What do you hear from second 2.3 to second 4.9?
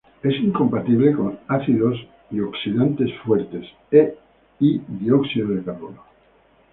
fuertes, oxidantes fuertes y